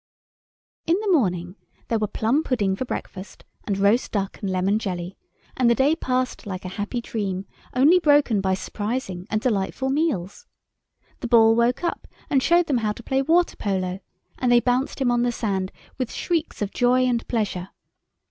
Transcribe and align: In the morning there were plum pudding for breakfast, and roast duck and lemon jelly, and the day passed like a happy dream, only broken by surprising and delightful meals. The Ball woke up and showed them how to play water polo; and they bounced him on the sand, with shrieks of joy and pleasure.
In 0.87 0.99
the 0.99 1.11
morning 1.11 1.57
there 1.87 1.99
were 1.99 2.07
plum 2.07 2.41
pudding 2.43 2.75
for 2.75 2.85
breakfast, 2.85 3.45
and 3.65 3.77
roast 3.77 4.11
duck 4.11 4.41
and 4.41 4.49
lemon 4.49 4.79
jelly, 4.79 5.15
and 5.55 5.69
the 5.69 5.75
day 5.75 5.95
passed 5.95 6.47
like 6.47 6.65
a 6.65 6.69
happy 6.69 7.01
dream, 7.01 7.45
only 7.75 7.99
broken 7.99 8.41
by 8.41 8.55
surprising 8.55 9.27
and 9.29 9.39
delightful 9.41 9.91
meals. 9.91 10.47
The 11.19 11.27
Ball 11.27 11.53
woke 11.53 11.83
up 11.83 12.07
and 12.31 12.41
showed 12.41 12.65
them 12.65 12.79
how 12.79 12.93
to 12.93 13.03
play 13.03 13.21
water 13.21 13.55
polo; 13.55 13.99
and 14.39 14.51
they 14.51 14.59
bounced 14.59 14.99
him 14.99 15.11
on 15.11 15.21
the 15.21 15.31
sand, 15.31 15.71
with 15.99 16.11
shrieks 16.11 16.63
of 16.63 16.71
joy 16.73 17.01
and 17.05 17.27
pleasure. 17.27 17.69